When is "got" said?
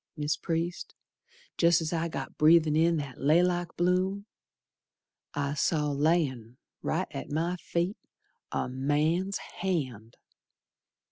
2.07-2.35